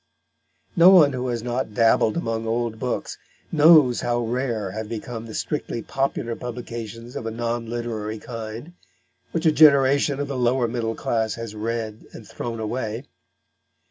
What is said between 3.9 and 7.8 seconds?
how rare have become the strictly popular publications of a non